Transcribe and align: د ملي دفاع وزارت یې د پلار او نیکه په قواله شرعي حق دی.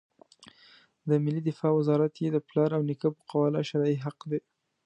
د 1.07 1.09
ملي 1.23 1.41
دفاع 1.49 1.71
وزارت 1.79 2.13
یې 2.23 2.29
د 2.31 2.37
پلار 2.47 2.69
او 2.77 2.81
نیکه 2.89 3.09
په 3.15 3.21
قواله 3.31 3.59
شرعي 3.69 3.97
حق 4.05 4.19
دی. 4.31 4.39